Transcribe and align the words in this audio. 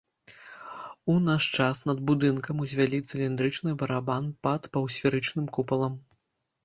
У 1.15 1.17
наш 1.25 1.43
час 1.57 1.81
над 1.89 1.99
будынкам 2.11 2.63
узвялі 2.65 3.03
цыліндрычны 3.09 3.77
барабан 3.85 4.23
пад 4.49 4.61
паўсферычным 4.79 5.45
купалам. 5.59 5.93